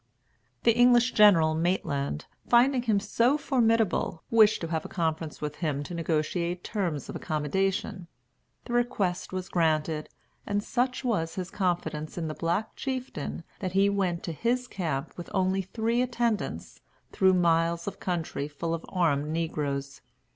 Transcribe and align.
The 0.63 0.75
English 0.75 1.11
general 1.11 1.53
Maitland, 1.53 2.25
finding 2.49 2.81
him 2.81 2.99
so 2.99 3.37
formidable, 3.37 4.23
wished 4.31 4.59
to 4.61 4.69
have 4.69 4.83
a 4.83 4.87
conference 4.89 5.41
with 5.41 5.57
him 5.57 5.83
to 5.83 5.93
negotiate 5.93 6.63
terms 6.63 7.07
of 7.07 7.15
accommodation. 7.15 8.07
The 8.65 8.73
request 8.73 9.31
was 9.31 9.47
granted; 9.47 10.09
and 10.43 10.63
such 10.63 11.03
was 11.03 11.35
his 11.35 11.51
confidence 11.51 12.17
in 12.17 12.27
the 12.27 12.33
black 12.33 12.75
chieftain 12.75 13.43
that 13.59 13.73
he 13.73 13.91
went 13.91 14.23
to 14.23 14.31
his 14.31 14.67
camp 14.67 15.13
with 15.17 15.29
only 15.35 15.61
three 15.61 16.01
attendants, 16.01 16.81
through 17.11 17.35
miles 17.35 17.85
of 17.85 17.99
country 17.99 18.47
full 18.47 18.73
of 18.73 18.83
armed 18.89 19.27
negroes. 19.27 20.01